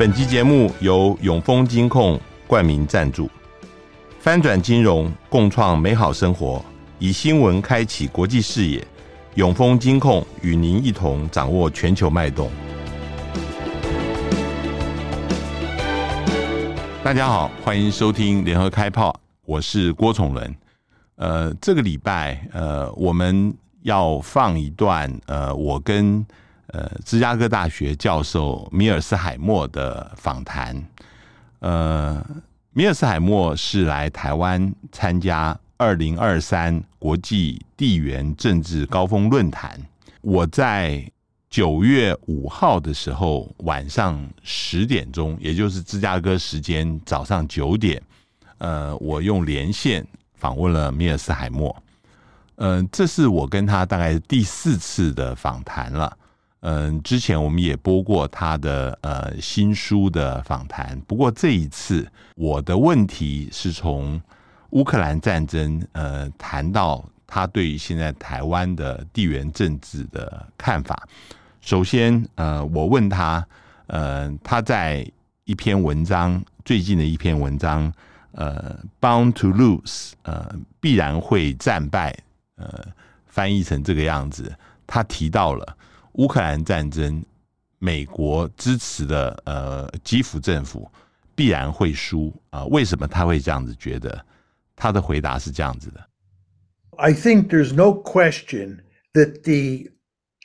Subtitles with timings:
[0.00, 3.28] 本集节目由永丰金控冠名赞助，
[4.18, 6.64] 翻转金融，共创美好生活，
[6.98, 8.82] 以新闻开启国际视野。
[9.34, 12.50] 永丰金控与您一同掌握全球脉动。
[17.04, 20.56] 大家好，欢迎收听联合开炮，我是郭崇伦。
[21.16, 26.24] 呃，这个礼拜，呃，我们要放一段，呃，我跟。
[26.72, 30.80] 呃，芝加哥大学教授米尔斯海默的访谈。
[31.58, 32.24] 呃，
[32.72, 39.80] 米尔斯海默是来台湾参加二零二三国际地缘政治高峰论坛。
[40.20, 41.04] 我在
[41.48, 48.00] 九月五号的时候晚上十点钟，也就是芝加哥时间早上九点，
[48.58, 51.74] 呃，我用连线访问了米尔斯海默。
[52.56, 56.16] 嗯，这是我跟他大概第四次的访谈了。
[56.60, 64.20] 嗯，之前我们也播过他的呃新书的访谈，不过这一次我的问题是从
[64.70, 71.08] 乌克兰战争呃谈到他对于现在台湾的地缘政治的看法。
[71.62, 73.46] 首先，呃，我问他，
[73.86, 75.10] 呃，他在
[75.44, 77.90] 一篇文章最近的一篇文章，
[78.32, 82.14] 呃，Bound to lose，呃，必然会战败，
[82.56, 82.86] 呃，
[83.26, 84.54] 翻译成这个样子，
[84.86, 85.76] 他提到了。
[86.13, 87.23] 乌克兰战争，
[87.79, 90.89] 美国支持的呃基辅政府
[91.35, 92.65] 必然会输啊？
[92.65, 94.25] 为什么他会这样子觉得？
[94.75, 96.05] 他的回答是这样子的：
[96.97, 98.81] I think there's no question
[99.13, 99.91] that the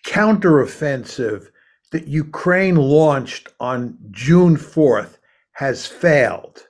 [0.05, 1.49] counteroffensive
[1.91, 5.19] that Ukraine launched on June 4th
[5.55, 6.69] has failed.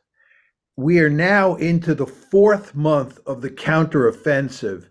[0.75, 4.85] We are now into the fourth month of the counteroffensive,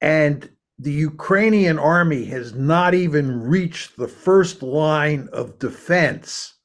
[0.00, 0.48] and
[0.79, 6.55] the Ukrainian army has not even reached the first line of defense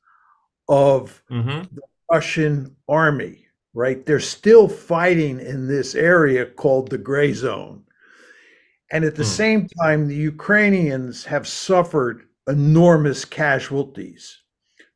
[0.69, 1.75] of mm-hmm.
[1.75, 4.05] the Russian army, right?
[4.05, 7.85] They're still fighting in this area called the gray zone.
[8.91, 9.27] And at the mm.
[9.27, 14.41] same time, the Ukrainians have suffered enormous casualties,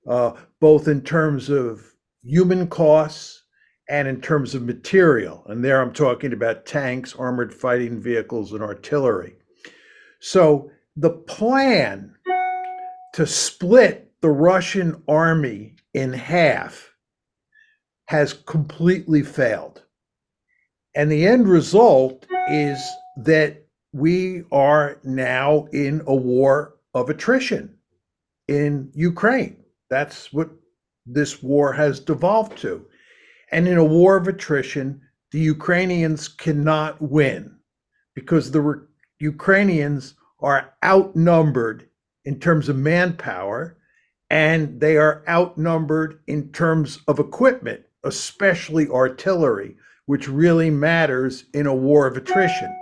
[0.09, 1.93] uh, both in terms of
[2.23, 3.42] human costs
[3.88, 5.44] and in terms of material.
[5.48, 9.37] And there I'm talking about tanks, armored fighting vehicles, and artillery.
[10.20, 12.15] So the plan
[13.15, 16.94] to split the Russian army in half
[18.06, 19.82] has completely failed.
[20.94, 22.78] And the end result is
[23.16, 27.75] that we are now in a war of attrition
[28.49, 29.56] in Ukraine.
[29.91, 30.50] That's what
[31.06, 32.87] this war has devolved to.
[33.53, 37.59] And in a war of attrition, the Ukrainians cannot win
[38.15, 38.87] because the Re-
[39.19, 41.89] Ukrainians are outnumbered
[42.25, 43.77] in terms of manpower
[44.31, 49.77] and they are outnumbered in terms of equipment, especially artillery,
[50.07, 52.75] which really matters in a war of attrition.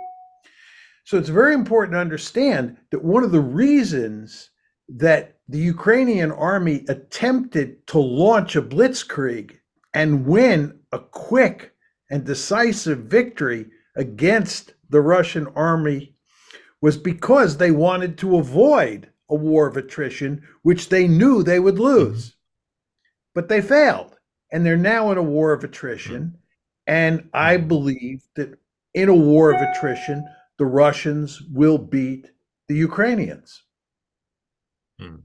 [1.03, 4.49] So it's very important to understand that one of the reasons
[4.87, 9.57] that the Ukrainian army attempted to launch a blitzkrieg
[9.93, 11.73] and win a quick
[12.09, 16.15] and decisive victory against the Russian army
[16.81, 21.79] was because they wanted to avoid a war of attrition, which they knew they would
[21.79, 22.29] lose.
[22.29, 22.37] Mm-hmm.
[23.33, 24.17] But they failed,
[24.51, 26.37] and they're now in a war of attrition.
[26.87, 27.67] And I mm-hmm.
[27.67, 28.57] believe that
[28.93, 30.25] in a war of attrition,
[30.57, 32.31] the Russians will beat
[32.67, 33.63] the Ukrainians.
[34.99, 35.23] Mm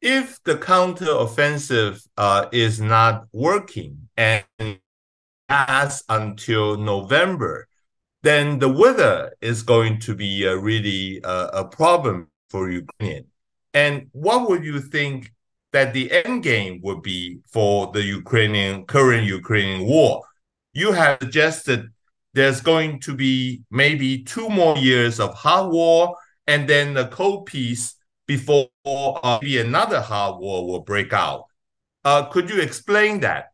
[0.00, 4.44] if the counteroffensive uh, is not working and
[5.48, 7.68] lasts until November,
[8.22, 13.26] then the weather is going to be a really uh, a problem for Ukraine.
[13.74, 15.32] And what would you think
[15.72, 20.22] that the end game would be for the Ukrainian current Ukrainian war?
[20.72, 21.90] You have suggested
[22.34, 26.16] there's going to be maybe two more years of hot war
[26.46, 27.94] and then the cold peace
[28.30, 31.46] before uh, maybe another hard war will break out.
[32.04, 33.50] Uh, could you explain that?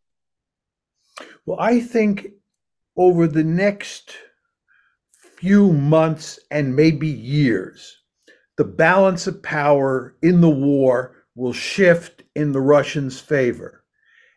[1.47, 2.33] Well, I think
[2.95, 4.15] over the next
[5.39, 8.03] few months and maybe years,
[8.59, 13.83] the balance of power in the war will shift in the Russians' favor.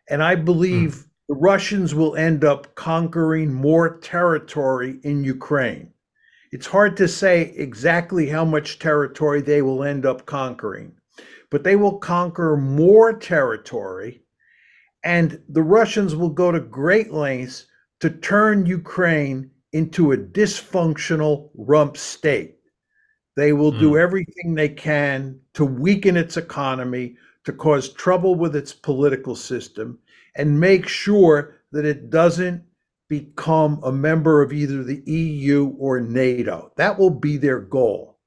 [0.08, 1.04] And I believe mm.
[1.28, 5.92] the Russians will end up conquering more territory in Ukraine.
[6.52, 10.92] It's hard to say exactly how much territory they will end up conquering,
[11.50, 14.22] but they will conquer more territory,
[15.04, 17.66] and the Russians will go to great lengths
[18.00, 22.56] to turn Ukraine into a dysfunctional rump state.
[23.36, 23.78] They will mm.
[23.78, 23.98] do hmm.
[23.98, 29.98] everything they can to weaken its economy, to cause trouble with its political system
[30.36, 32.62] and make sure that it doesn't
[33.10, 36.72] become a member of either the EU or NATO.
[36.76, 38.18] That will be their goal.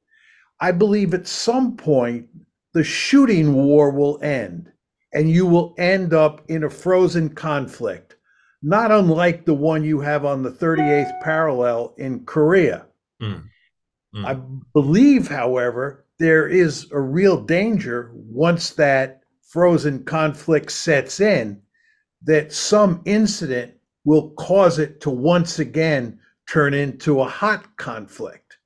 [0.59, 2.27] I believe at some point
[2.73, 4.71] the shooting war will end
[5.13, 8.17] and you will end up in a frozen conflict,
[8.61, 12.85] not unlike the one you have on the 38th parallel in Korea.
[13.21, 13.45] Mm.
[14.13, 14.25] Mm.
[14.25, 14.33] I
[14.73, 21.61] believe, however, there is a real danger once that frozen conflict sets in
[22.23, 23.75] that some incident
[24.05, 26.19] will cause it to once again
[26.49, 28.57] turn into a hot conflict.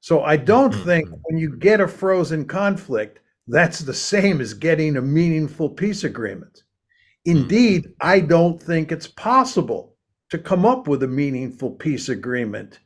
[0.00, 0.84] So I don't mm-hmm.
[0.84, 6.04] think when you get a frozen conflict, that's the same as getting a meaningful peace
[6.04, 6.64] agreement.
[7.24, 7.92] Indeed, mm-hmm.
[8.00, 9.94] I don't think it's possible
[10.30, 12.80] to come up with a meaningful peace agreement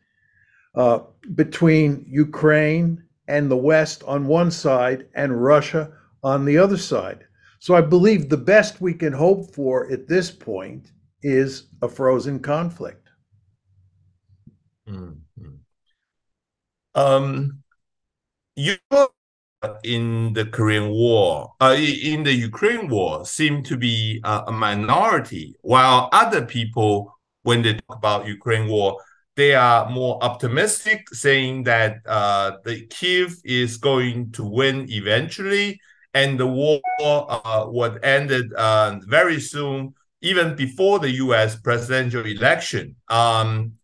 [0.74, 1.00] uh,
[1.34, 5.92] between Ukraine and the West on one side and Russia
[6.22, 7.24] on the other side.
[7.58, 12.40] So I believe the best we can hope for at this point is a frozen
[12.40, 13.08] conflict.
[14.88, 15.16] Mm-hmm.
[16.94, 17.62] Um,
[18.56, 18.76] you
[19.82, 25.56] in the Korean War, uh, in the Ukraine War, seem to be uh, a minority,
[25.62, 28.98] while other people, when they talk about Ukraine War,
[29.36, 35.80] they are more optimistic, saying that uh, the Kiev is going to win eventually,
[36.14, 41.56] and the war uh, would ended uh, very soon, even before the U.S.
[41.56, 42.96] presidential election.
[43.08, 43.74] Um,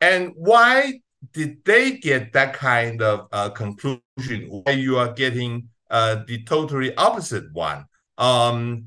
[0.00, 1.00] and why
[1.32, 4.48] did they get that kind of uh, conclusion?
[4.48, 7.86] Why you are getting uh, the totally opposite one?
[8.18, 8.86] Um,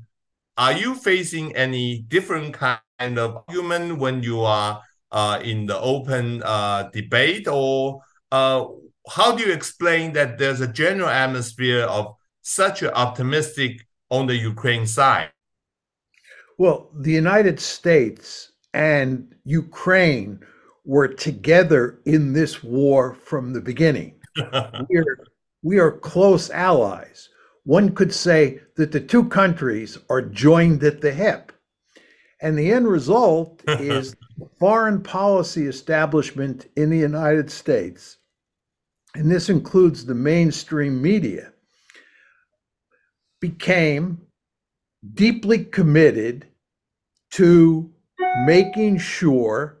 [0.56, 4.82] are you facing any different kind of argument when you are
[5.12, 8.00] uh, in the open uh, debate, or
[8.32, 8.64] uh,
[9.08, 14.36] how do you explain that there's a general atmosphere of such an optimistic on the
[14.36, 15.30] Ukraine side?
[16.58, 20.40] Well, the United States and Ukraine
[20.84, 24.14] were together in this war from the beginning.
[24.36, 25.18] we, are,
[25.62, 27.28] we are close allies.
[27.64, 31.52] One could say that the two countries are joined at the hip.
[32.40, 38.18] And the end result is the foreign policy establishment in the United States,
[39.14, 41.52] and this includes the mainstream media,
[43.40, 44.25] became
[45.14, 46.46] deeply committed
[47.32, 47.90] to
[48.44, 49.78] making sure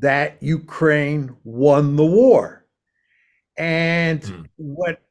[0.00, 2.66] that Ukraine won the war.
[3.56, 4.48] And mm.
[4.56, 5.02] what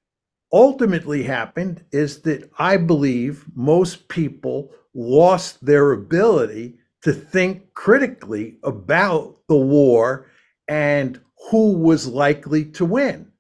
[0.51, 9.38] ultimately happened is that I believe most people lost their ability to think critically about
[9.48, 10.27] the war
[10.68, 11.19] and
[11.50, 13.31] who was likely to win.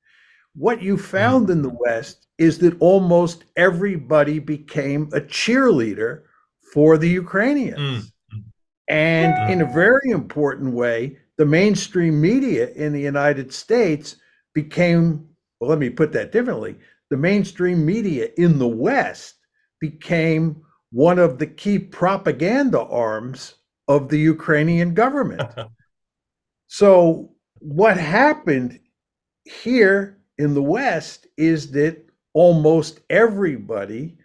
[0.55, 1.51] What you found mm.
[1.51, 6.23] in the West is that almost everybody became a cheerleader
[6.73, 8.11] for the Ukrainians.
[8.33, 8.43] Mm.
[8.87, 14.15] And in a very important way, the mainstream media in the United States
[14.55, 15.23] became,
[15.59, 16.79] well, let me put that differently.
[17.11, 19.35] The mainstream media in the West
[19.79, 23.53] became one of the key propaganda arms
[23.87, 25.47] of the Ukrainian government.
[26.67, 28.79] so, what happened
[29.45, 34.17] here in the West is that almost everybody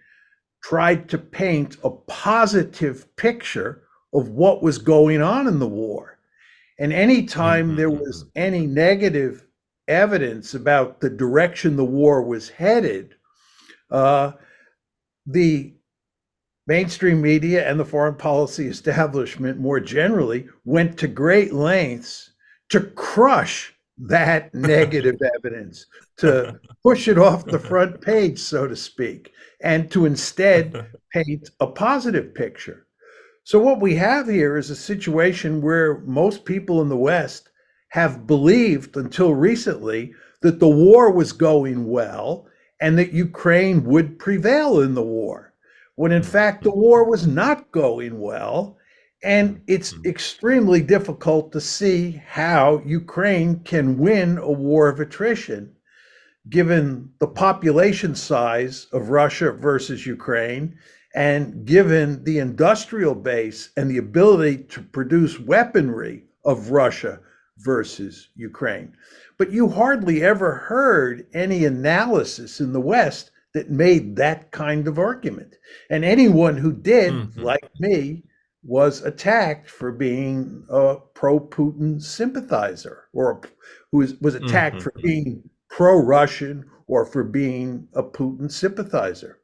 [0.63, 3.83] tried to paint a positive picture
[4.13, 6.19] of what was going on in the war.
[6.79, 7.77] And anytime mm-hmm.
[7.77, 9.45] there was any negative
[9.89, 13.15] evidence about the direction the war was headed,
[13.91, 14.33] uh,
[15.27, 15.75] the
[16.67, 22.33] mainstream media and the foreign policy establishment more generally went to great lengths
[22.71, 25.87] to crush that negative evidence,
[26.19, 31.67] to push it off the front page, so to speak, and to instead paint a
[31.67, 32.87] positive picture.
[33.45, 37.49] So, what we have here is a situation where most people in the West
[37.91, 40.13] have believed until recently
[40.43, 42.47] that the war was going well
[42.81, 45.53] and that Ukraine would prevail in the war,
[45.95, 48.77] when in fact the war was not going well.
[49.23, 50.09] And it's mm-hmm.
[50.09, 55.75] extremely difficult to see how Ukraine can win a war of attrition,
[56.49, 60.79] given the population size of Russia versus Ukraine
[61.15, 67.19] and given the industrial base and the ability to produce weaponry of Russia
[67.59, 68.93] versus Ukraine.
[69.39, 74.99] But you hardly ever heard any analysis in the West that made that kind of
[74.99, 75.57] argument.
[75.89, 77.41] And anyone who did, mm-hmm.
[77.41, 78.23] like me,
[78.67, 83.41] was attacked for being a pro Putin sympathizer or
[83.93, 84.83] who was, was attacked mm-hmm.
[84.83, 89.39] for being pro Russian or for being a Putin sympathizer.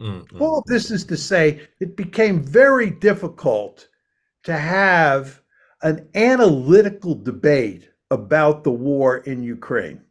[0.00, 3.88] Mm, All this is to say, it became very difficult
[4.44, 5.42] to have
[5.82, 10.02] an analytical debate about the war in Ukraine.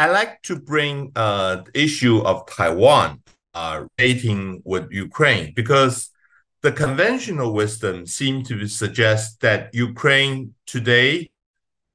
[0.00, 3.20] I like to bring uh, the issue of Taiwan
[3.52, 6.10] uh, rating with Ukraine because
[6.62, 11.30] the conventional wisdom seems to suggest that Ukraine today,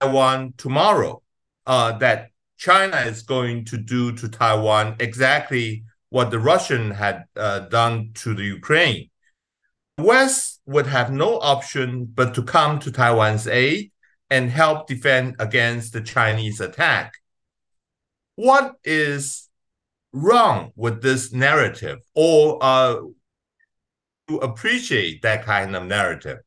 [0.02, 1.22] Taiwan tomorrow,
[1.66, 7.60] uh, that China is going to do to Taiwan exactly what the Russian had uh,
[7.60, 9.10] done to the Ukraine.
[9.98, 13.92] West would have no option but to come to Taiwan's aid
[14.30, 17.14] and help defend against the Chinese attack.
[18.36, 19.50] What is
[20.12, 23.02] wrong with this narrative, or uh,
[24.28, 26.40] to appreciate that kind of narrative?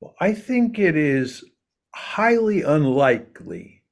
[0.00, 1.44] Well, I think it is
[1.94, 3.82] highly unlikely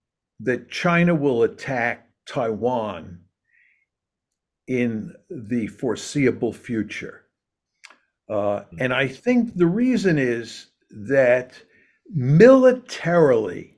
[0.40, 3.20] that China will attack Taiwan
[4.66, 7.24] in the foreseeable future.
[8.28, 11.54] Uh, and I think the reason is that
[12.08, 13.76] militarily,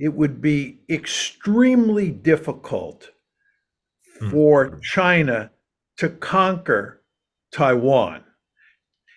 [0.00, 3.10] it would be extremely difficult
[4.18, 4.30] hmm.
[4.30, 5.50] for China
[5.98, 7.02] to conquer
[7.52, 8.24] Taiwan.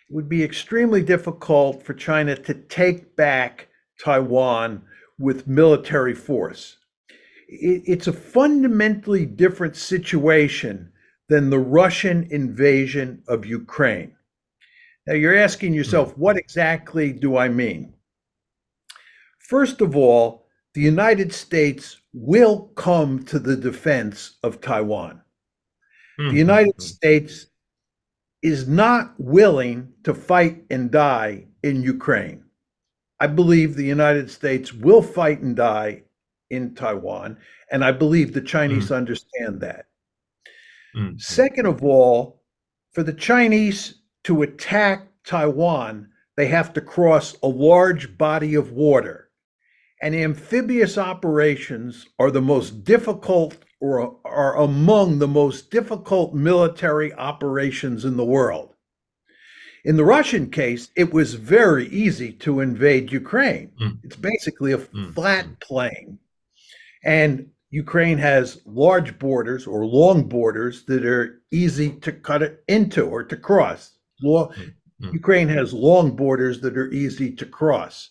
[0.10, 3.70] It would be extremely difficult for China to take back
[4.04, 4.84] Taiwan
[5.18, 6.78] with military force.
[7.48, 10.92] It, it's a fundamentally different situation
[11.30, 14.18] than the Russian invasion of Ukraine.
[15.08, 15.78] Now, you're asking hmm.
[15.78, 17.94] yourself, what exactly do I mean?
[19.40, 20.43] First of all,
[20.74, 25.22] the United States will come to the defense of Taiwan.
[26.18, 27.48] The United States
[28.44, 32.44] is not willing to fight and die in Ukraine.
[33.20, 36.04] I believe the United States will fight and die
[36.50, 37.38] in Taiwan,
[37.72, 39.86] and I believe the Chinese understand that.
[40.96, 41.20] Mm.
[41.20, 42.44] Second of all,
[42.92, 49.23] for the Chinese to attack Taiwan, they have to cross a large body of water.
[50.04, 58.04] And amphibious operations are the most difficult or are among the most difficult military operations
[58.04, 58.74] in the world.
[59.86, 63.72] In the Russian case, it was very easy to invade Ukraine.
[63.82, 64.00] Mm.
[64.04, 65.14] It's basically a Mm.
[65.16, 66.20] flat plain.
[67.06, 73.06] And Ukraine has large borders or long borders that are easy to cut it into
[73.06, 73.82] or to cross.
[74.22, 75.14] Mm.
[75.14, 78.10] Ukraine has long borders that are easy to cross.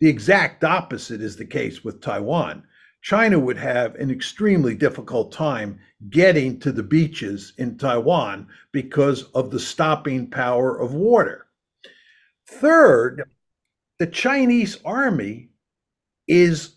[0.00, 2.64] The exact opposite is the case with Taiwan.
[3.02, 5.78] China would have an extremely difficult time
[6.10, 11.46] getting to the beaches in Taiwan because of the stopping power of water.
[12.48, 13.30] Third,
[13.98, 15.50] the Chinese army
[16.28, 16.72] is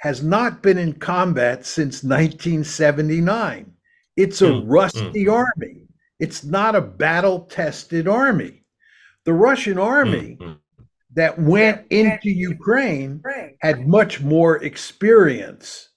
[0.00, 3.72] has not been in combat since 1979.
[4.16, 5.88] It's a Mm, rusty army.
[6.20, 8.64] It's not a battle-tested army.
[9.24, 10.58] The Russian army Mm, mm.
[11.14, 13.22] That went into Ukraine
[13.60, 15.88] had much more experience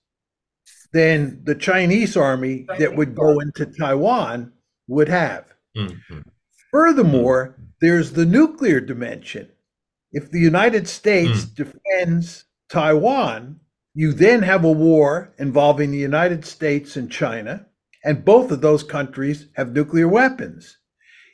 [0.93, 4.53] than the Chinese army that would go into Taiwan
[4.87, 5.45] would have.
[5.75, 6.23] Mm, mm.
[6.71, 9.49] Furthermore, there's the nuclear dimension.
[10.11, 13.59] If the United States defends Taiwan,
[13.93, 17.65] you then have a war involving the United States and China,
[18.03, 20.77] and both of those countries have nuclear weapons.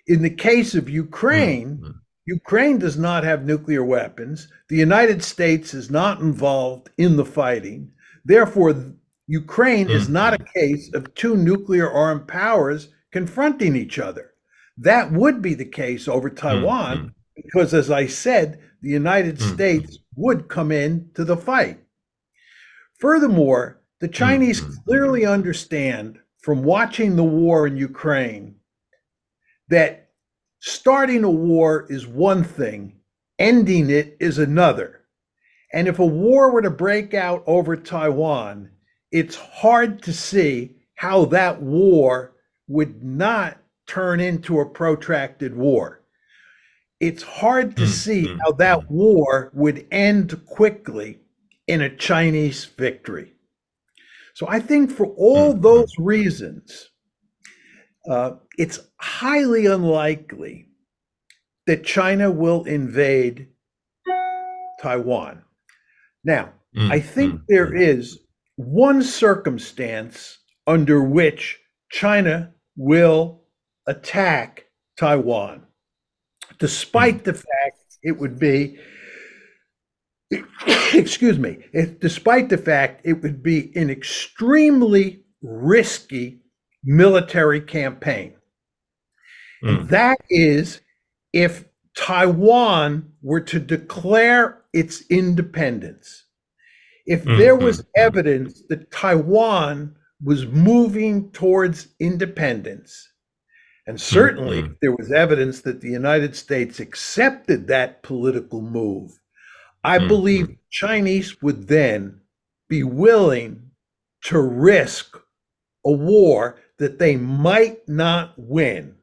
[0.07, 1.93] In the case of Ukraine, Mm,
[2.25, 4.47] Ukraine does not have nuclear weapons.
[4.69, 7.91] The United States is not involved in the fighting.
[8.23, 8.85] Therefore, th-
[9.27, 10.11] Ukraine is mm.
[10.11, 14.31] not a case of two nuclear armed powers confronting each other.
[14.77, 17.13] That would be the case over mm, Taiwan mm.
[17.35, 19.53] because, as I said, the United Mm.
[19.53, 21.79] States would come in to the fight.
[22.99, 24.73] Furthermore, the Chinese mm.
[24.85, 28.55] clearly understand from watching the war in Ukraine
[29.69, 30.02] that
[30.65, 32.95] starting a war is one thing,
[33.37, 35.01] ending it is another.
[35.73, 38.69] And if a war were to break out over Taiwan,
[39.11, 42.33] it's hard to see how that war
[42.69, 46.01] would not turn into a protracted war.
[47.01, 51.19] It's hard to Mm, see mm, how that war would end quickly
[51.67, 53.33] in a Chinese victory.
[54.33, 56.89] So I think for all those reasons,
[58.09, 60.67] uh, it's highly unlikely
[61.67, 63.47] that China will invade
[64.81, 65.43] Taiwan.
[66.23, 67.81] Now, Mm, I think mm, there mm.
[67.81, 68.19] is
[68.55, 71.59] one circumstance under which
[71.91, 73.43] China will
[73.87, 74.65] attack
[74.97, 75.63] Taiwan,
[76.59, 78.77] despite the fact it would be
[80.93, 86.41] excuse me, it, despite the fact it would be an extremely risky
[86.83, 88.33] military campaign.
[89.63, 89.89] Mm.
[89.89, 90.81] That is,
[91.33, 96.25] if Taiwan were to declare its independence,
[97.05, 97.87] if Mm, there was mm, mm.
[97.97, 103.09] evidence that Taiwan was moving towards independence,
[103.87, 104.75] and certainly mm.
[104.81, 109.19] there was evidence that the United States accepted that political move,
[109.83, 112.21] I Mm, believe Chinese would then
[112.69, 113.71] be willing
[114.25, 115.17] to risk
[115.85, 118.93] a war that they might not win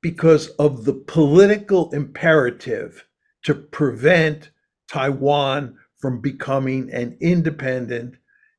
[0.00, 3.04] because of the political imperative
[3.42, 4.50] to prevent
[4.90, 8.14] Taiwan from becoming an independent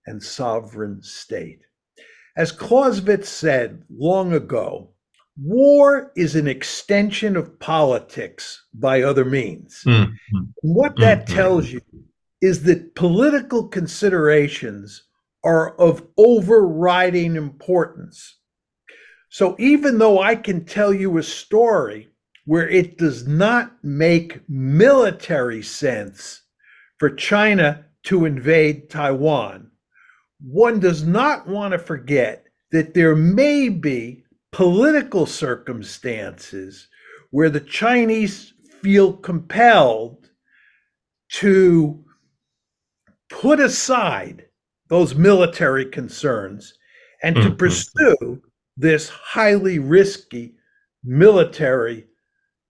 [0.06, 1.62] and sovereign state.
[2.38, 4.92] As Clausewitz said long ago,
[5.42, 9.82] war is an extension of politics by other means.
[9.88, 10.14] Mm, mm.
[10.34, 11.34] And what that Mhm.
[11.34, 11.82] tells you
[12.42, 15.04] is that political considerations
[15.44, 18.38] are of overriding importance.
[19.32, 22.10] So even though I can tell you a story
[22.44, 26.42] where it does not make military sense
[27.00, 29.72] for China to invade Taiwan,
[30.42, 36.90] one does not want to forget that there may be political circumstances
[37.30, 40.30] where the Chinese feel compelled
[41.30, 42.04] to
[43.30, 44.48] put aside
[44.90, 46.74] those military concerns
[47.24, 47.58] and to Mhm.
[47.58, 48.42] pursue
[48.82, 50.56] this highly risky
[51.04, 52.08] military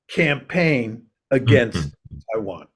[0.10, 1.96] campaign against
[2.34, 2.68] Taiwan.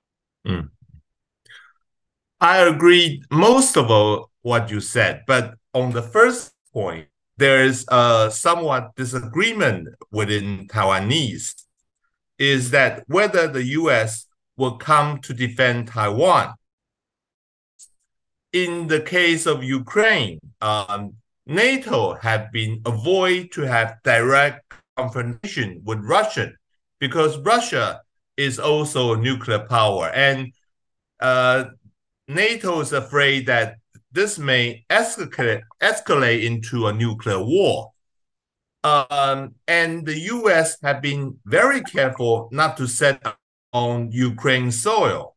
[2.40, 7.86] I agree most of all what you said, but on the first point, there is
[7.90, 11.56] a somewhat disagreement within Taiwanese,
[12.40, 14.28] is that whether the U.S.
[14.56, 16.54] will come to defend Taiwan.
[18.54, 21.16] In the case of Ukraine, um,
[21.48, 26.52] NATO have been avoid to have direct confrontation with Russia
[27.00, 28.02] because Russia
[28.38, 30.52] is also a nuclear power and
[31.20, 31.66] uh,
[32.28, 33.76] NATO is afraid that
[34.12, 37.92] this may escalate, escalate into a nuclear war.
[38.84, 43.22] Um, and the US have been very careful not to set
[43.74, 45.36] on Ukraine soil.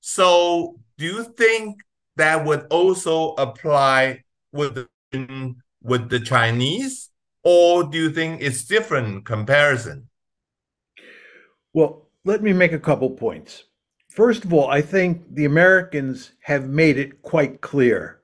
[0.00, 1.80] So, do you think
[2.16, 4.22] that would also apply
[4.52, 7.10] with the, with the Chinese,
[7.42, 10.08] or do you think it's different comparison?
[11.72, 13.64] Well, let me make a couple points.
[14.10, 18.20] First of all, I think the Americans have made it quite clear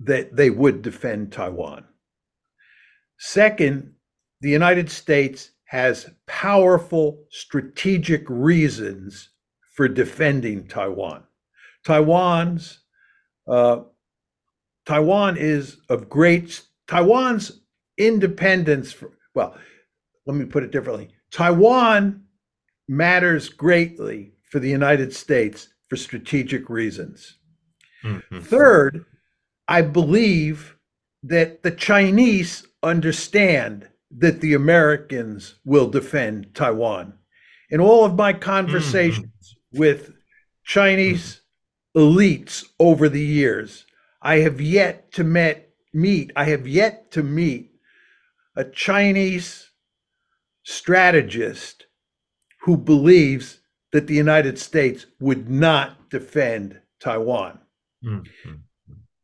[0.00, 1.84] that they would defend Taiwan.
[3.18, 3.94] Second,
[4.40, 9.30] the United States has powerful strategic reasons
[9.74, 11.24] for defending Taiwan.
[11.84, 12.80] Taiwan's
[13.48, 13.80] uh,
[14.86, 17.60] Taiwan is of great Taiwan's
[17.98, 18.92] independence.
[18.92, 19.56] For, Well,
[20.26, 21.10] let me put it differently.
[21.30, 22.24] Taiwan
[22.88, 27.38] matters greatly for the United States for strategic reasons.
[28.02, 28.42] Mhm.
[28.42, 29.04] Third,
[29.68, 30.76] I believe
[31.22, 37.14] that the Chinese understand that the Americans will defend Taiwan.
[37.70, 40.12] In all of my conversations with
[40.64, 41.40] Chinese
[41.96, 43.86] elites over the years,
[44.24, 47.72] I have yet to met, meet, I have yet to meet
[48.56, 49.70] a Chinese
[50.62, 51.86] strategist
[52.62, 53.60] who believes
[53.92, 57.60] that the United States would not defend Taiwan.
[58.02, 58.26] Mhm.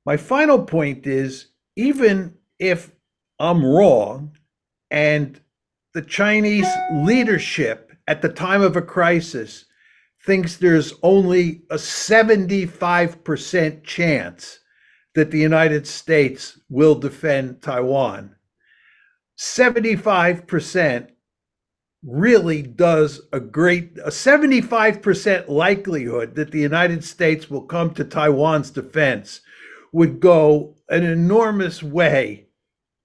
[0.04, 2.90] My final point is even if
[3.38, 4.36] I'm wrong
[4.90, 5.40] and
[5.94, 9.64] the Chinese leadership at the time of a crisis
[10.26, 14.58] thinks there's only a 75% chance
[15.14, 18.36] that the United States will defend Taiwan,
[19.38, 21.08] 75%
[22.02, 28.70] really does a great a 75% likelihood that the United States will come to Taiwan's
[28.70, 29.42] defense
[29.92, 32.46] would go an enormous way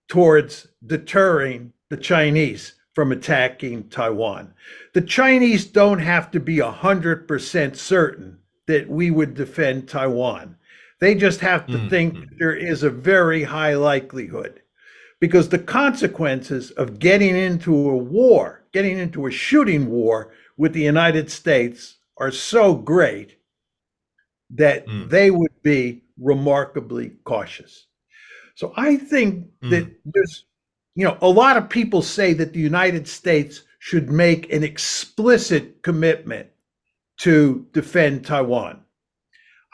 [0.07, 4.53] towards deterring the Chinese from attacking Taiwan.
[4.93, 10.55] The Chinese don't have to be 100% certain that we would defend Taiwan.
[10.99, 12.29] They just have to Mm, think mm.
[12.39, 14.61] there is a very high likelihood
[15.19, 20.81] because the consequences of getting into a war, getting into a shooting war with the
[20.81, 23.37] United States are so great
[24.51, 25.09] that Mm.
[25.09, 27.87] they would be remarkably cautious.
[28.55, 30.45] So I think that there's,
[30.95, 35.81] you know, a lot of people say that the United States should make an explicit
[35.83, 36.49] commitment
[37.19, 38.84] to defend Taiwan.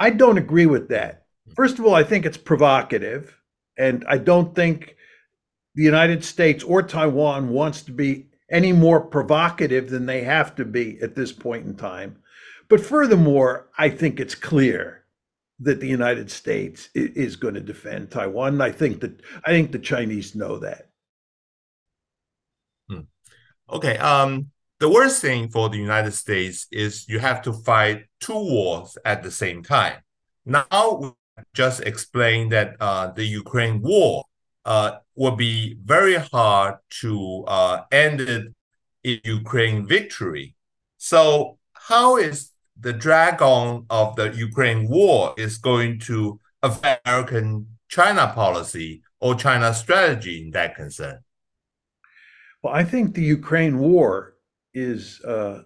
[0.01, 1.25] I don't agree with that.
[1.55, 3.37] First of all, I think it's provocative,
[3.77, 4.95] and I don't think
[5.75, 10.65] the United States or Taiwan wants to be any more provocative than they have to
[10.65, 12.17] be at this point in time.
[12.67, 15.05] But furthermore, I think it's clear
[15.59, 18.59] that the United States is going to defend Taiwan.
[18.59, 20.89] I think that I think the Chinese know that.
[22.89, 23.01] Hmm.
[23.69, 23.97] Okay.
[23.99, 24.49] Um,
[24.81, 29.21] the worst thing for the United States is you have to fight two wars at
[29.21, 30.01] the same time.
[30.43, 30.65] Now,
[30.99, 31.11] we
[31.53, 34.23] just explained that uh, the Ukraine war
[34.65, 38.47] uh, will be very hard to uh, end it
[39.03, 40.55] in Ukraine victory.
[40.97, 47.67] So, how is the drag on of the Ukraine war is going to affect American
[47.87, 51.19] China policy or China strategy in that concern?
[52.63, 54.30] Well, I think the Ukraine war
[54.73, 55.63] is uh,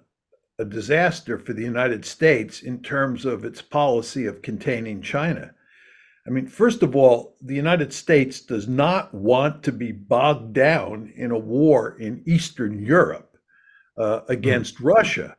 [0.60, 5.54] a disaster for the United States in terms of its policy of containing China.
[6.28, 11.14] I mean, first of all, the United States does not want to be bogged down
[11.16, 13.38] in a war in Eastern Europe
[13.98, 14.88] uh, against mm-hmm.
[14.88, 15.38] Russia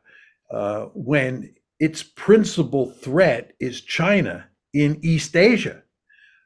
[0.51, 5.83] uh, when its principal threat is China in East Asia.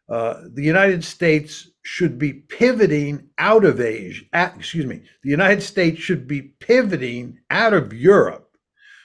[0.10, 4.26] Uh, the United States should be pivoting out of Asia.
[4.34, 5.02] Excuse me.
[5.24, 8.56] The United States should be pivoting out of Europe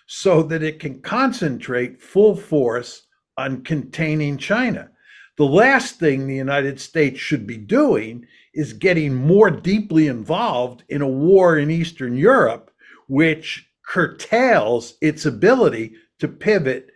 [0.06, 4.90] so that it can concentrate full force on containing China.
[5.36, 11.02] The last thing the United States should be doing is getting more deeply involved in
[11.02, 12.70] a war in Eastern Europe,
[13.08, 16.88] which curtails its ability to pivot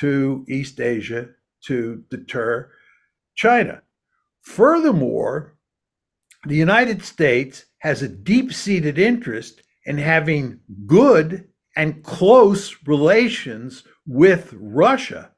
[0.00, 1.28] to East Asia
[1.66, 2.70] to deter
[3.34, 3.82] China.
[4.46, 5.56] Furthermore,
[6.46, 14.54] the United States has a deep seated interest in having good and close relations with
[14.56, 15.32] Russia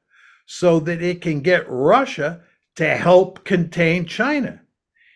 [0.45, 2.43] so that it can get Russia
[2.75, 4.61] to help contain China.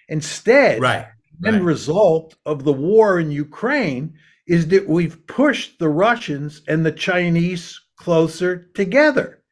[0.10, 1.08] Instead, right,
[1.40, 4.16] the end result of the war in Ukraine
[4.48, 9.44] is that we've pushed the Russians and the Chinese closer together.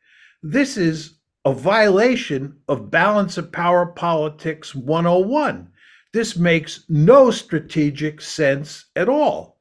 [0.42, 5.70] This is a violation of balance of power politics 101.
[6.14, 9.58] This makes no strategic sense at all.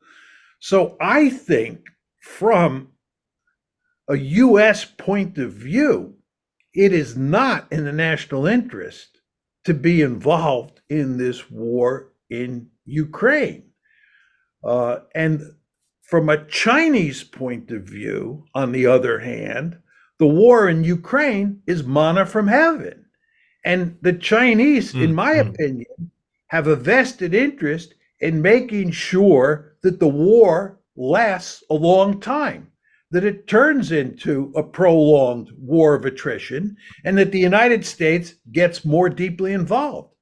[0.59, 1.87] So I think
[2.21, 2.89] from
[4.09, 4.85] a U.S.
[4.85, 6.17] point of view,
[6.75, 9.21] it is not in the national interest
[9.65, 13.71] to be involved in this war in Ukraine.
[14.63, 15.43] Uh, and
[16.03, 19.79] from a Chinese point of view, on the other hand,
[20.21, 23.07] the war in Ukraine is manna from heaven.
[23.65, 25.03] And the Chinese, mm-hmm.
[25.03, 25.49] in my mm.
[25.49, 26.11] opinion,
[26.49, 32.71] have a vested interest in making sure that the war lasts a long time
[33.11, 38.85] that it turns into a prolonged war of attrition and that the United States gets
[38.85, 40.15] more deeply involved.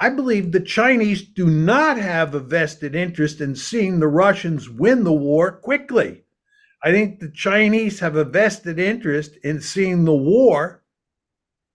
[0.00, 5.04] I believe the Chinese do not have a vested interest in seeing the Russians win
[5.04, 6.23] the war quickly.
[6.84, 10.82] I think the Chinese have a vested interest in seeing the war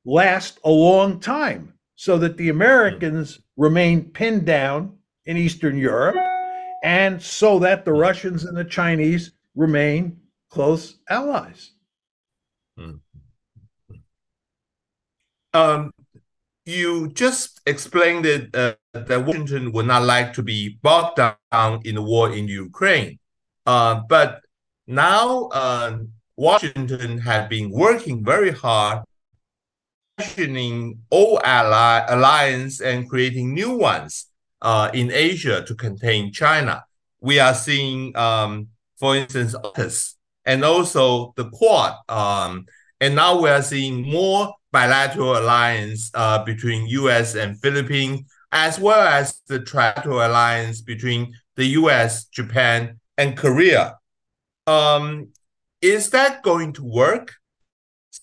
[0.05, 6.15] last a long time so that the Americans remain pinned down in Eastern Europe
[6.83, 10.15] and so that the Russians and the Chinese remain
[10.51, 11.71] close allies.
[15.51, 15.91] Um,
[16.65, 18.55] you just explained that,
[18.93, 23.17] uh, that Washington would not like to be bogged down in the war in Ukraine.
[23.65, 24.41] Uh, but
[24.89, 25.99] now uh,
[26.35, 29.03] Washington has been working very hard,
[30.17, 34.25] questioning all ally alliance and creating new ones
[34.63, 36.83] uh, in Asia to contain China.
[37.21, 41.93] We are seeing, um, for instance, AUKUS and also the Quad.
[42.09, 42.65] Um,
[42.99, 47.35] and now we are seeing more bilateral alliance uh, between U.S.
[47.35, 48.21] and Philippines,
[48.51, 53.98] as well as the trilateral alliance between the U.S., Japan, and Korea.
[54.69, 55.29] Um,
[55.81, 57.33] is that going to work?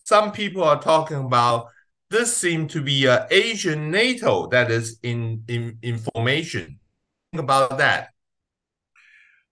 [0.05, 1.69] Some people are talking about
[2.09, 6.79] this seem to be an Asian NATO that is in, in, in formation.
[7.33, 8.11] Think about that.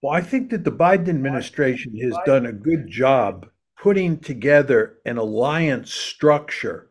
[0.02, 3.46] Well, I think that the Biden administration has done a good job
[3.82, 6.90] putting together an alliance structure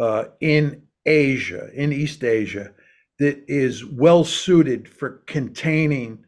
[0.00, 2.72] uh, in Asia, in East Asia,
[3.18, 6.24] that is well suited for containing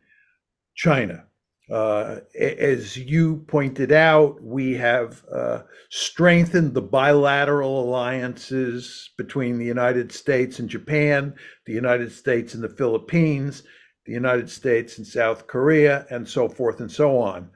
[0.74, 1.24] China.
[1.70, 10.12] Uh, as you pointed out, we have uh, strengthened the bilateral alliances between the United
[10.12, 13.62] States and Japan, the United States and the Philippines,
[14.04, 17.48] the United States and South Korea, and so forth and so on.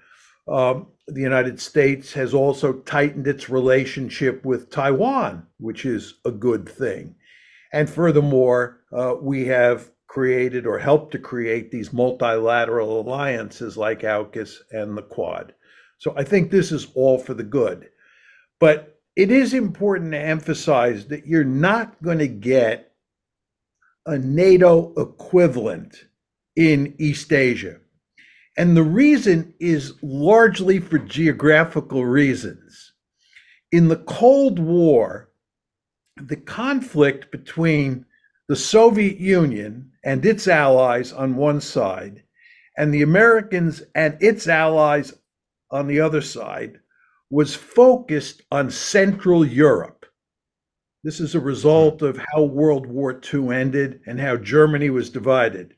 [0.48, 6.66] Um, the United States has also tightened its relationship with Taiwan, which is a good
[6.66, 7.14] thing.
[7.72, 14.56] And furthermore, uh, we have created or helped to create these multilateral alliances like AUKUS
[14.72, 15.54] and the Quad.
[15.98, 17.90] So I think this is all for the good.
[18.58, 22.92] But it is important to emphasize that you're not going to get
[24.06, 26.04] a NATO equivalent
[26.56, 27.76] in East Asia.
[28.56, 32.94] And the reason is largely for geographical reasons.
[33.70, 35.30] In the Cold War,
[36.16, 38.06] the conflict between
[38.48, 42.22] the Soviet Union and its allies on one side,
[42.78, 45.12] and the Americans and its allies
[45.70, 46.80] on the other side,
[47.28, 50.06] was focused on Central Europe.
[51.04, 55.74] This is a result of how World War II ended and how Germany was divided.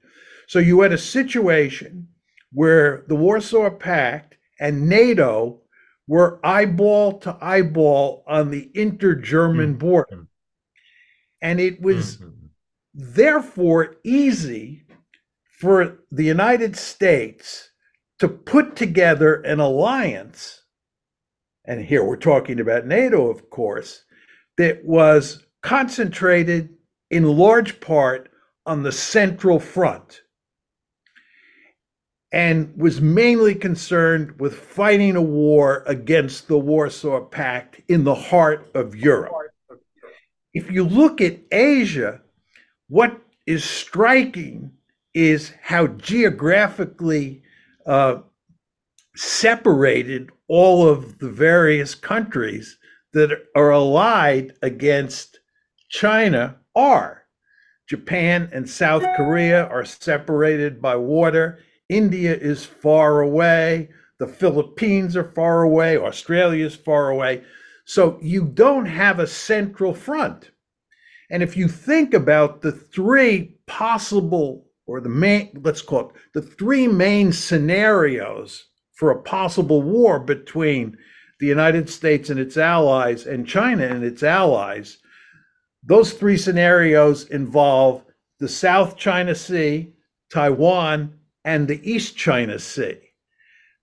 [0.46, 2.06] So you had a situation
[2.52, 5.60] where the Warsaw Pact and NATO
[6.06, 9.78] were eyeball to eyeball on the inter German mm-hmm.
[9.78, 10.28] border.
[11.42, 12.39] And it was mm-hmm
[12.94, 14.84] therefore easy
[15.58, 17.70] for the United States
[18.18, 20.62] to put together an alliance.
[21.64, 24.04] And here we're talking about NATO, of course,
[24.56, 26.70] that was concentrated
[27.10, 28.30] in large part
[28.66, 30.22] on the Central Front
[32.32, 38.70] and was mainly concerned with fighting a war against the Warsaw Pact in the heart
[38.74, 39.32] of Europe.
[40.54, 42.20] If you look at Asia,
[42.90, 44.72] what is striking
[45.14, 47.40] is how geographically
[47.86, 48.16] uh,
[49.14, 52.78] separated all of the various countries
[53.12, 55.38] that are allied against
[55.88, 57.26] China are.
[57.88, 61.60] Japan and South Korea are separated by water.
[61.88, 63.88] India is far away.
[64.18, 65.96] The Philippines are far away.
[65.96, 67.44] Australia is far away.
[67.84, 70.50] So you don't have a central front.
[71.30, 76.42] And if you think about the three possible, or the main, let's call it the
[76.42, 80.96] three main scenarios for a possible war between
[81.38, 84.98] the United States and its allies and China and its allies,
[85.82, 88.04] those three scenarios involve
[88.40, 89.92] the South China Sea,
[90.30, 91.14] Taiwan,
[91.44, 92.98] and the East China Sea.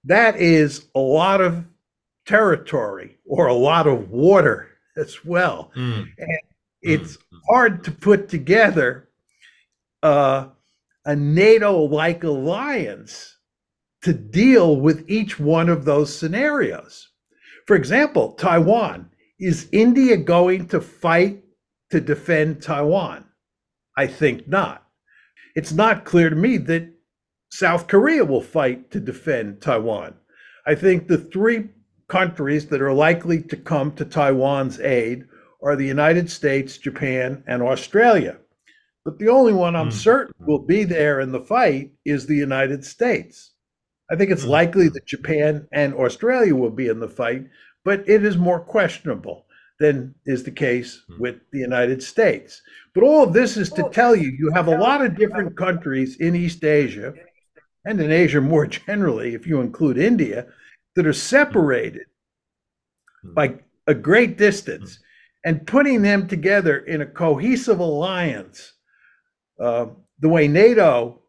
[0.03, 1.65] That is a lot of
[2.27, 5.71] territory or a lot of water as well.
[5.75, 6.07] Mm.
[6.17, 6.39] And
[6.81, 7.37] it's mm-hmm.
[7.49, 9.09] hard to put together
[10.03, 10.47] uh,
[11.05, 13.37] a NATO like alliance
[14.03, 17.09] to deal with each one of those scenarios.
[17.65, 19.09] For example, Taiwan.
[19.39, 21.43] Is India going to fight
[21.91, 23.25] to defend Taiwan?
[23.95, 24.87] I think not.
[25.55, 26.91] It's not clear to me that
[27.51, 30.15] South Korea will fight to defend Taiwan.
[30.65, 31.69] I think the three
[32.07, 35.25] countries that are likely to come to Taiwan's aid
[35.61, 38.37] are the United States, Japan, and Australia.
[39.03, 39.93] But the only one I'm mm.
[39.93, 43.51] certain will be there in the fight is the United States.
[44.11, 44.49] I think it's mm.
[44.49, 47.47] likely that Japan and Australia will be in the fight,
[47.83, 49.45] but it is more questionable
[49.79, 51.19] than is the case mm.
[51.19, 52.61] with the United States.
[52.93, 56.17] But all of this is to tell you you have a lot of different countries
[56.19, 57.13] in East Asia
[57.85, 60.47] and in Asia more generally, if you include India,
[60.95, 62.07] that are separated
[63.21, 63.33] hmm.
[63.33, 63.55] by
[63.87, 64.99] a great distance
[65.47, 68.73] and putting them together in a cohesive alliance,
[69.61, 69.85] uh,
[70.19, 71.21] the way NATO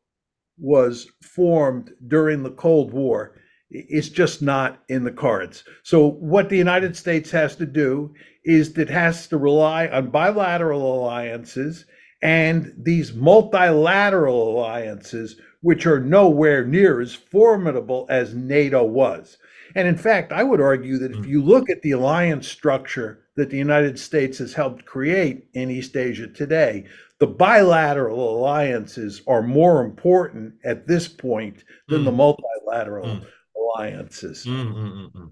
[0.58, 3.36] was formed during the Cold War,
[3.70, 5.62] is just not in the cards.
[5.84, 8.12] So, what the United States has to do
[8.44, 11.84] is it has to rely on bilateral alliances
[12.20, 19.38] and these multilateral alliances, which are nowhere near as formidable as NATO was.
[19.76, 21.30] And in fact, I would argue that if hmm.
[21.30, 25.96] you look at the alliance structure that the United States has helped create in East
[25.96, 26.84] Asia today.
[27.20, 32.06] The bilateral alliances are more important at this point than mm.
[32.06, 33.26] the multilateral mm.
[33.56, 34.44] alliances.
[34.44, 35.30] Mm,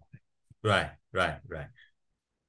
[0.63, 1.67] right, right, right.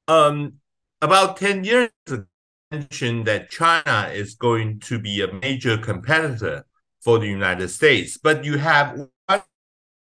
[0.08, 0.54] Um,
[1.02, 2.26] about 10 years ago,
[2.70, 6.65] mentioned that China is going to be a major competitor
[7.02, 9.08] for the United States, but you have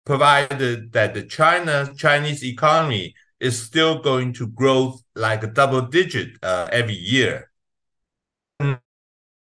[0.05, 6.37] provided that the China Chinese economy is still going to grow like a double digit
[6.43, 7.51] uh, every year.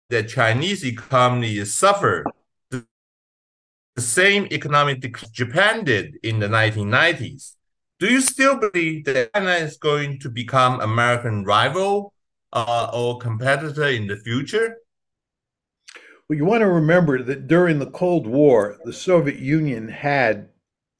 [0.08, 2.26] The Chinese economy is suffered
[2.70, 7.54] the same economic decline Japan did in the 1990s.
[7.98, 12.12] Do you still believe that China is going to become American rival
[12.52, 14.76] uh, or competitor in the future?
[16.28, 20.50] Well, you want to remember that during the Cold War, the Soviet Union had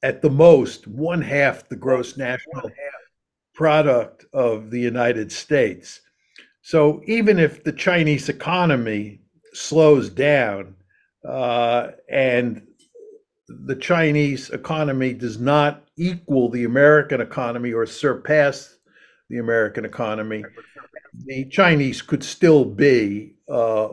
[0.01, 2.69] at the most one half the gross national
[3.57, 6.01] product of the United States.
[6.61, 9.21] So even if the Chinese economy
[9.53, 10.75] slows down
[11.27, 12.61] uh, and
[13.47, 18.77] the Chinese economy does not equal the American economy or surpass
[19.29, 20.43] the American economy,
[21.25, 23.89] the Chinese could still be uh,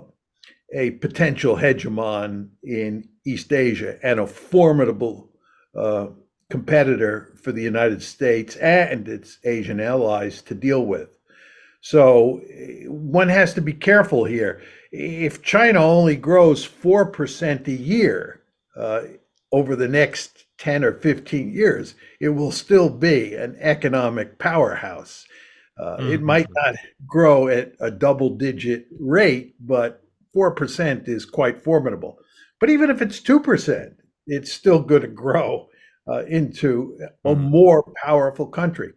[0.75, 5.31] a potential hegemon in East Asia and a formidable
[5.75, 6.09] uh,
[6.55, 11.09] competitor for the United States and its Asian allies to deal with.
[11.81, 12.43] So
[12.87, 14.63] one has to be careful here.
[14.93, 18.41] If China only grows 4% a year
[18.77, 19.01] uh,
[19.51, 25.27] over the next 10 or 15 years, it will still be an economic powerhouse.
[25.77, 26.13] Uh, mm-hmm.
[26.13, 30.05] It might not grow at a double digit rate, but
[30.37, 32.17] 4% is quite formidable.
[32.61, 33.97] But even if it's 2%,
[34.29, 35.69] it's still going to grow
[36.09, 37.43] uh, into a mm-hmm.
[37.43, 38.93] more powerful country.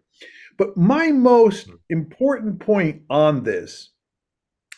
[0.58, 1.76] But my most mm-hmm.
[1.90, 3.92] important point on this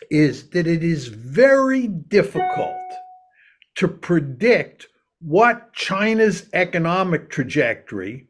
[0.09, 2.75] is that it is very difficult
[3.75, 4.87] to predict
[5.21, 8.27] what China's economic trajectory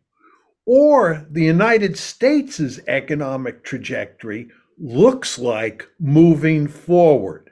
[0.65, 7.49] or the United States' economic trajectory looks like moving forward.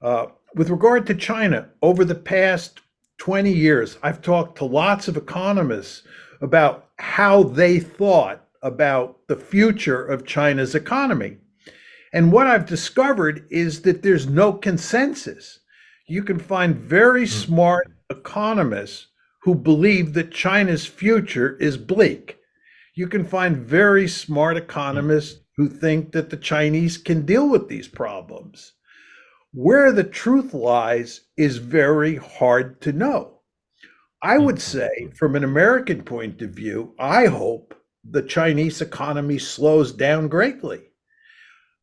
[0.00, 2.80] Uh, with regard to China, over the past
[3.24, 6.02] 20 years, I've talked to lots of economists
[6.42, 11.38] about how they thought about the future of China's economy.
[12.12, 15.60] And what I've discovered is that there's no consensus.
[16.06, 17.32] You can find very hmm.
[17.32, 19.06] smart economists
[19.40, 22.36] who believe that China's future is bleak.
[22.94, 27.88] You can find very smart economists who think that the Chinese can deal with these
[27.88, 28.73] problems.
[29.56, 33.38] Where the truth lies is very hard to know.
[34.20, 34.78] I would mm-hmm.
[34.78, 40.90] say, from an American point of view, I hope the Chinese economy slows down greatly.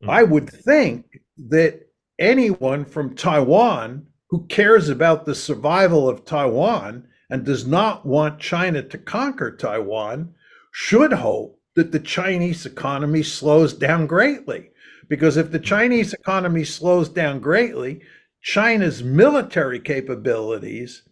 [0.06, 0.32] I mm-hmm.
[0.32, 1.06] would think
[1.48, 8.38] that anyone from Taiwan who cares about the survival of Taiwan and does not want
[8.38, 10.34] China to conquer Taiwan
[10.72, 14.71] should hope that the Chinese economy slows down greatly.
[15.12, 18.00] Because if the Chinese economy slows down greatly,
[18.40, 21.02] China's military capabilities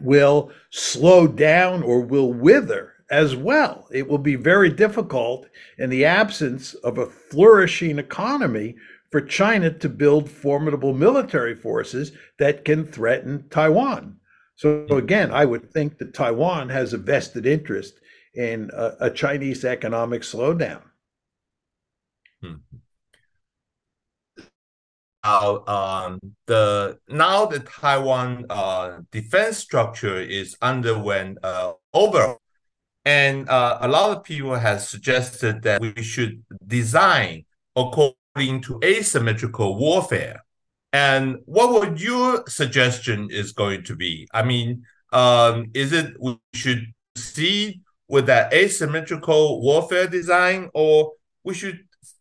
[0.00, 3.88] will slow down or will wither as well.
[3.92, 8.76] It will be very difficult in the absence of a flourishing economy
[9.10, 14.16] for China to build formidable military forces that can threaten Taiwan.
[14.56, 18.00] So, again, I would think that Taiwan has a vested interest
[18.34, 20.80] in a, a Chinese economic slowdown.
[22.42, 22.54] Hmm
[25.24, 32.40] um, the now the Taiwan uh, defense structure is underwent uh, overhaul,
[33.04, 39.76] and uh, a lot of people have suggested that we should design according to asymmetrical
[39.76, 40.44] warfare.
[40.92, 44.28] And what would your suggestion is going to be?
[44.32, 51.54] I mean, um, is it we should see with that asymmetrical warfare design, or we
[51.54, 51.80] should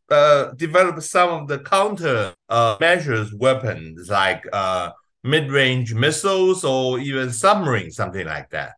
[0.10, 4.92] uh, develop some of the counter uh, measures weapons like uh,
[5.24, 8.74] mid-range missiles or even submarines, something like that?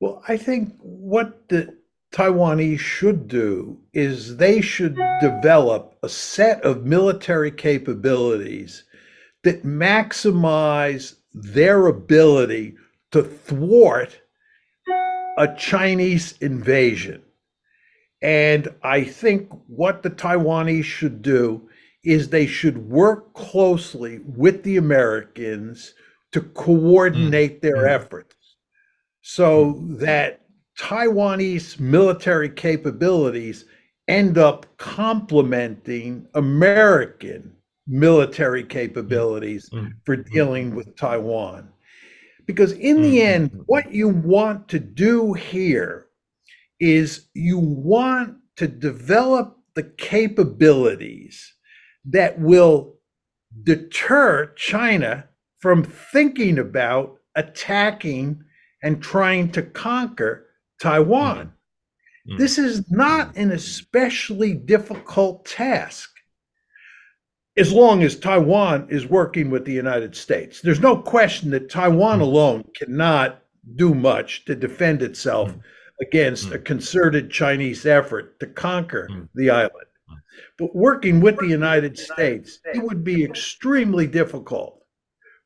[0.00, 1.76] Well, I think what the
[2.12, 8.84] Taiwanese should do is they should develop a set of military capabilities
[9.44, 12.74] that maximize their ability
[13.12, 14.20] to thwart
[15.38, 17.22] a Chinese invasion.
[18.22, 21.68] And I think what the Taiwanese should do
[22.04, 25.94] is they should work closely with the Americans
[26.32, 27.62] to coordinate mm.
[27.62, 27.90] their mm.
[27.90, 28.36] efforts
[29.22, 29.98] so mm.
[29.98, 30.40] that
[30.78, 33.66] Taiwanese military capabilities
[34.08, 37.54] end up complementing American
[37.86, 39.92] military capabilities mm.
[40.04, 40.30] for mm.
[40.32, 41.68] dealing with Taiwan.
[42.46, 46.06] Because in the end, what you want to do here
[46.80, 51.54] is you want to develop the capabilities
[52.04, 52.96] that will
[53.62, 55.24] deter China
[55.58, 58.42] from thinking about attacking
[58.82, 60.46] and trying to conquer
[60.80, 61.52] Taiwan.
[62.28, 62.38] Mm-hmm.
[62.38, 66.10] This is not an especially difficult task
[67.56, 70.60] as long as Taiwan is working with the United States.
[70.60, 72.22] There's no question that Taiwan mm-hmm.
[72.22, 73.42] alone cannot
[73.76, 75.60] do much to defend itself mm-hmm
[76.00, 76.54] against mm.
[76.54, 79.28] a concerted Chinese effort to conquer mm.
[79.34, 79.86] the island.
[80.08, 80.14] Hmm.
[80.58, 84.82] But working with the United States, it would be extremely difficult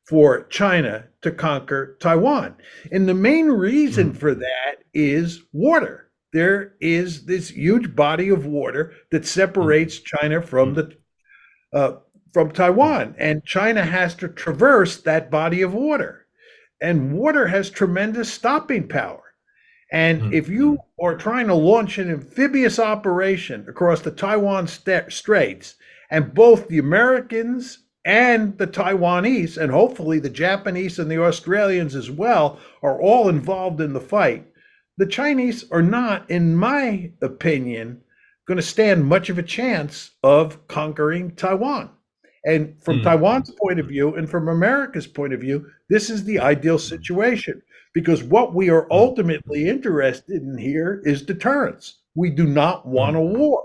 [0.07, 2.55] for China to conquer Taiwan.
[2.91, 4.17] And the main reason mm.
[4.17, 6.09] for that is water.
[6.31, 10.05] There is this huge body of water that separates mm.
[10.05, 10.95] China from the
[11.73, 11.97] uh,
[12.33, 16.27] from Taiwan, and China has to traverse that body of water.
[16.81, 19.23] And water has tremendous stopping power.
[19.91, 20.33] And mm-hmm.
[20.33, 25.75] if you are trying to launch an amphibious operation across the Taiwan st- Straits,
[26.09, 32.11] and both the Americans and the Taiwanese, and hopefully the Japanese and the Australians as
[32.11, 34.45] well, are all involved in the fight,
[34.97, 38.01] the Chinese are not, in my opinion,
[38.47, 41.89] going to stand much of a chance of conquering Taiwan.
[42.45, 43.03] And from mm.
[43.03, 47.61] Taiwan's point of view and from America's point of view, this is the ideal situation
[47.95, 52.01] because what we are ultimately interested in here is deterrence.
[52.13, 53.37] We do not want a mm.
[53.37, 53.63] war.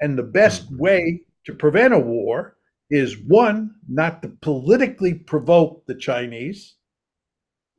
[0.00, 0.78] And the best mm.
[0.78, 2.56] way to prevent a war
[2.90, 6.76] is one, not to politically provoke the Chinese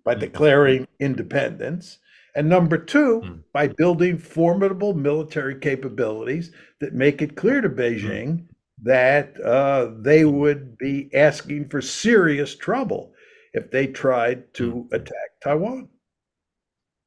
[0.04, 2.00] by declaring independence.
[2.36, 8.46] And number two, by building formidable military capabilities that make it clear to Beijing
[8.84, 13.14] that uh, they would be asking for serious trouble
[13.54, 14.96] if they tried to hmm.
[14.96, 15.90] attack Taiwan.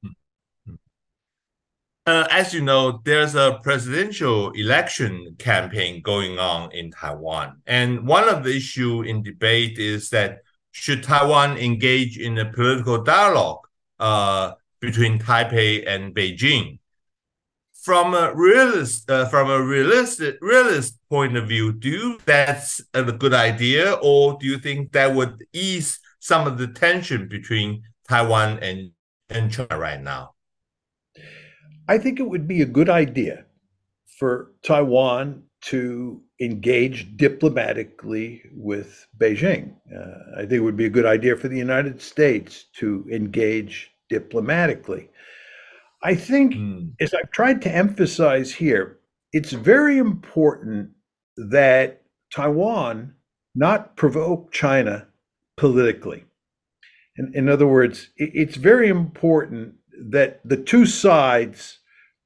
[0.02, 0.08] Hmm.
[0.66, 0.74] Hmm.
[2.06, 7.62] Uh, as you know, there's a presidential election campaign going on in Taiwan.
[7.66, 10.38] And one of the issue in debate is that
[10.72, 13.66] should Taiwan engage in a political dialogue
[14.00, 16.78] uh, between Taipei and Beijing?
[17.84, 23.02] from a realist uh, from a realistic realist point of view, do you that's a
[23.02, 28.58] good idea, or do you think that would ease some of the tension between Taiwan
[28.60, 28.92] and
[29.28, 30.32] and China right now?
[31.86, 33.44] I think it would be a good idea
[34.18, 39.74] for Taiwan to engage diplomatically with Beijing.
[39.94, 43.90] Uh, I think it would be a good idea for the United States to engage
[44.08, 45.10] diplomatically.
[46.02, 46.92] I think, mm.
[47.00, 48.98] as I've tried to emphasize here,
[49.32, 50.90] it's very important
[51.36, 52.02] that
[52.32, 53.14] Taiwan
[53.54, 55.06] not provoke China
[55.56, 56.24] politically.
[57.16, 59.74] In, in other words, it, it's very important
[60.10, 61.78] that the two sides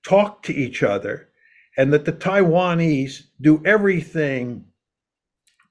[0.06, 1.28] talk to each other
[1.76, 4.64] and that the Taiwanese do everything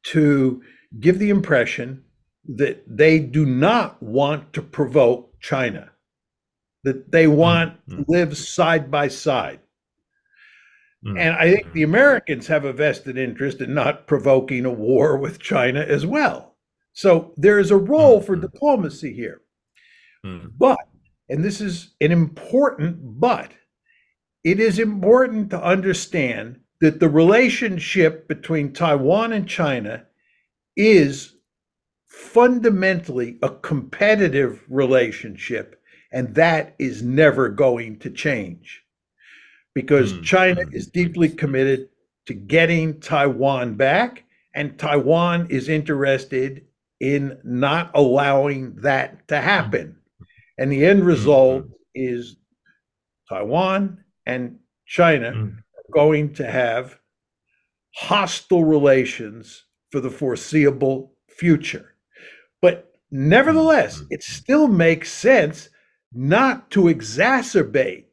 [0.03, 0.61] to
[0.99, 2.03] give the impression
[2.55, 5.91] that they do not want to provoke China
[6.87, 8.03] that they want mm-hmm.
[8.03, 9.59] to live side by side.
[11.05, 11.17] Mm-hmm.
[11.17, 15.37] And I think the Americans have a vested interest in not provoking a war with
[15.37, 16.46] China as well.
[16.97, 18.41] So there is a role for mm-hmm.
[18.41, 19.41] diplomacy here.
[20.25, 20.47] Mm-hmm.
[20.57, 20.79] But,
[21.29, 23.51] and this is an important but,
[24.43, 30.05] it is important to understand that the relationship between Taiwan and China
[30.75, 31.35] is
[32.07, 35.79] fundamentally a competitive relationship
[36.11, 38.81] and that is never going to change
[39.75, 40.23] because mm.
[40.23, 41.89] China is deeply committed
[42.25, 44.23] to getting Taiwan back,
[44.55, 46.63] and Taiwan is interested
[46.99, 49.97] in not allowing that to happen.
[50.57, 51.71] And the end result mm.
[51.93, 52.37] is
[53.29, 55.57] Taiwan and China mm.
[55.57, 56.97] are going to have
[57.95, 61.95] hostile relations for the foreseeable future.
[62.61, 65.69] But nevertheless, it still makes sense
[66.13, 68.05] not to exacerbate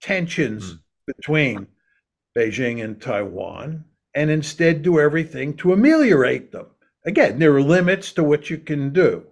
[0.00, 1.66] tensions between
[2.36, 3.84] Beijing and Taiwan,
[4.14, 6.66] and instead do everything to ameliorate them.
[7.04, 9.24] Again, there are limits to what you can do.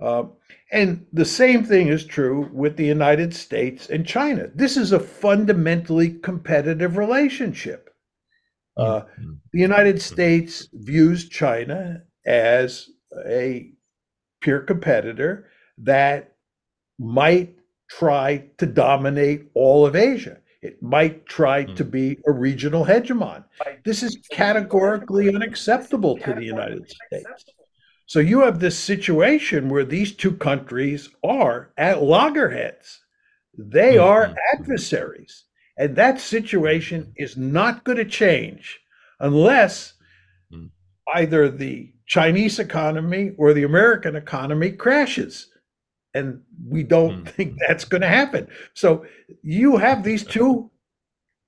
[0.00, 0.24] Uh,
[0.72, 4.48] and the same thing is true with the United States and China.
[4.54, 7.90] This is a fundamentally competitive relationship.
[8.76, 9.32] Uh, mm-hmm.
[9.52, 12.88] the United States views China as
[13.26, 13.72] a
[14.40, 16.36] peer competitor that
[16.98, 17.56] might
[17.90, 20.39] try to dominate all of Asia.
[20.62, 21.76] It might try mm.
[21.76, 23.44] to be a regional hegemon.
[23.84, 27.44] This is categorically unacceptable to the United States.
[28.06, 33.00] So you have this situation where these two countries are at loggerheads.
[33.56, 34.04] They mm-hmm.
[34.04, 35.44] are adversaries.
[35.78, 38.80] And that situation is not going to change
[39.18, 39.94] unless
[40.52, 40.68] mm.
[41.14, 45.48] either the Chinese economy or the American economy crashes
[46.14, 47.28] and we don't mm.
[47.28, 49.04] think that's going to happen so
[49.42, 50.70] you have these two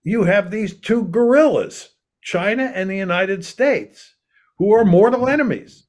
[0.04, 1.90] you have these two gorillas
[2.22, 4.14] china and the united states
[4.58, 5.86] who are mortal enemies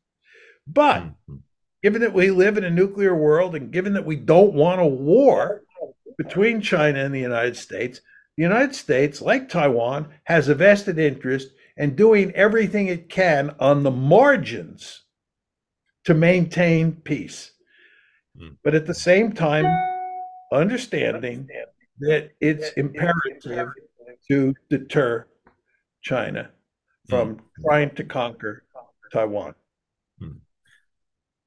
[0.68, 1.36] but mm-hmm.
[1.82, 4.86] given that we live in a nuclear world and given that we don't want a
[4.86, 5.62] war
[6.18, 8.02] between china and the united states
[8.38, 13.84] the united states like taiwan has a vested interest in doing everything it can on
[13.84, 15.04] the margins
[16.06, 17.53] to maintain peace.
[18.40, 18.58] Mm.
[18.64, 19.66] But at the same time,
[20.52, 21.48] understanding
[22.00, 23.70] that it's imperative
[24.30, 25.28] to deter
[26.02, 26.50] China
[27.10, 28.64] from trying to conquer
[29.12, 29.56] Taiwan.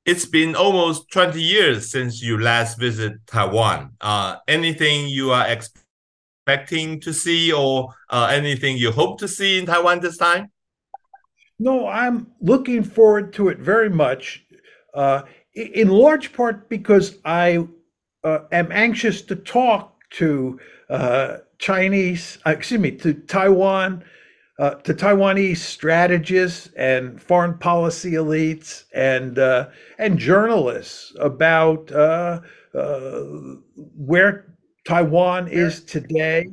[0.07, 3.97] It's been almost 20 years since you last visited Taiwan.
[4.01, 9.67] Uh, anything you are expecting to see or uh, anything you hope to see in
[9.67, 10.53] Taiwan this time?
[11.59, 14.45] No, I'm looking forward to it very much,
[14.95, 15.23] uh,
[15.57, 17.67] in large part because I
[18.23, 24.05] uh, am anxious to talk to uh, Chinese, uh, excuse me, to Taiwan,
[24.59, 32.41] uh, to Taiwanese strategists and foreign policy elites and uh, and journalists about uh,
[32.75, 33.21] uh,
[33.97, 34.55] where
[34.87, 36.47] Taiwan is today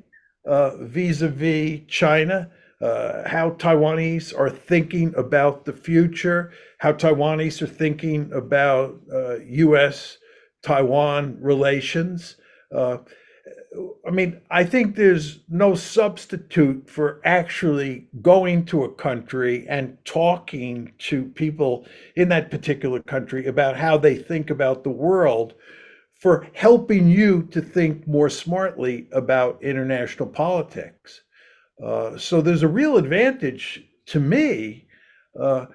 [0.45, 2.49] uh, vis-a-vis China,
[2.83, 10.17] uh, how Taiwanese are thinking about the future, how Taiwanese are thinking about uh, U.S.
[10.63, 12.35] Taiwan relations.
[12.75, 12.97] Uh,
[14.05, 20.91] I mean, I think there's no substitute for actually going to a country and talking
[20.99, 25.53] to people in that particular country about how they think about the world
[26.19, 31.21] for helping you to think more smartly about international politics.
[31.81, 34.87] Uh, so there's a real advantage to me
[35.39, 35.65] uh,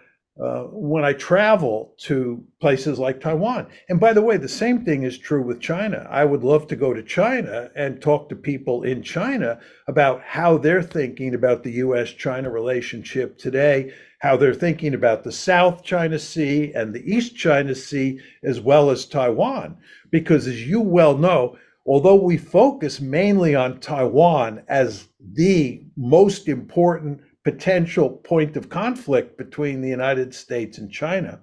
[0.41, 3.67] uh, when I travel to places like Taiwan.
[3.89, 6.07] And by the way, the same thing is true with China.
[6.09, 10.57] I would love to go to China and talk to people in China about how
[10.57, 16.21] they're thinking about the US China relationship today, how they're thinking about the South China
[16.21, 19.77] Sea and the East China Sea, as well as Taiwan.
[20.13, 21.57] Because as you well know,
[21.89, 29.81] although we focus mainly on Taiwan as the most important potential point of conflict between
[29.81, 31.41] the United States and China,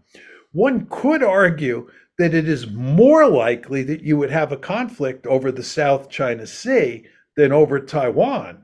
[0.51, 1.89] one could argue
[2.19, 6.45] that it is more likely that you would have a conflict over the South China
[6.45, 8.63] Sea than over Taiwan,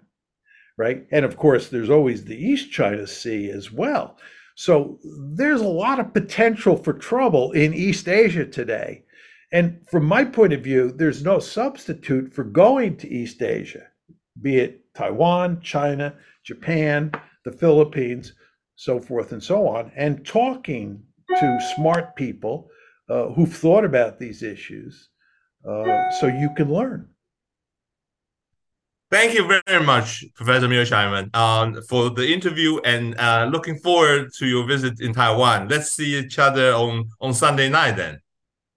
[0.77, 1.07] right?
[1.11, 4.17] And of course, there's always the East China Sea as well.
[4.55, 4.99] So
[5.34, 9.03] there's a lot of potential for trouble in East Asia today.
[9.51, 13.87] And from my point of view, there's no substitute for going to East Asia,
[14.41, 17.11] be it Taiwan, China, Japan,
[17.43, 18.33] the Philippines,
[18.75, 21.03] so forth and so on, and talking
[21.39, 22.69] to smart people
[23.09, 25.09] uh, who've thought about these issues
[25.67, 27.07] uh, so you can learn.
[29.11, 34.45] Thank you very much, Professor Mearsheimer, um, for the interview and uh, looking forward to
[34.45, 35.67] your visit in Taiwan.
[35.67, 38.20] Let's see each other on, on Sunday night then.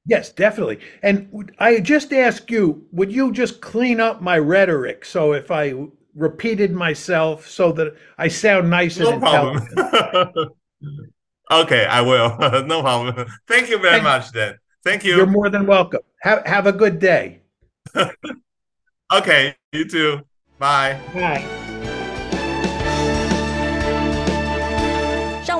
[0.07, 0.81] Yes, definitely.
[1.03, 5.51] And would- I just ask you, would you just clean up my rhetoric so if
[5.51, 5.75] I
[6.15, 9.67] repeated myself so that I sound nice and No problem.
[9.67, 10.53] intelligent?
[11.51, 12.37] okay, I will.
[12.67, 13.27] no problem.
[13.49, 14.59] Thank you very Thank- much then.
[14.85, 15.17] Thank you.
[15.17, 16.01] You're more than welcome.
[16.21, 17.41] Have, have a good day.
[19.13, 20.23] Okay, you too.
[20.59, 20.99] Bye.
[21.13, 21.61] Bye.